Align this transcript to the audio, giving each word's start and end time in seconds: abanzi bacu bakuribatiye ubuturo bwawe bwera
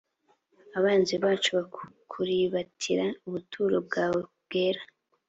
abanzi 0.77 1.13
bacu 1.23 1.49
bakuribatiye 1.57 3.05
ubuturo 3.27 3.77
bwawe 3.87 4.19
bwera 4.43 4.81